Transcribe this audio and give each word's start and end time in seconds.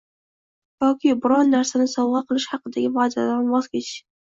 yoki 0.83 1.11
biron 1.25 1.51
narsani 1.57 1.87
sovg‘a 1.93 2.23
qilish 2.33 2.49
haqidagi 2.57 2.93
vaʼdadan 2.99 3.55
voz 3.55 3.73
kechish 3.79 4.05